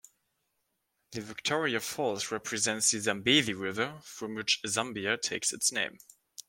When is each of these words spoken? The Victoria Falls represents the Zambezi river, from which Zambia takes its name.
The 1.11 1.21
Victoria 1.21 1.79
Falls 1.79 2.31
represents 2.31 2.89
the 2.89 3.01
Zambezi 3.01 3.53
river, 3.53 4.01
from 4.03 4.33
which 4.33 4.59
Zambia 4.65 5.21
takes 5.21 5.53
its 5.53 5.71
name. 5.71 5.99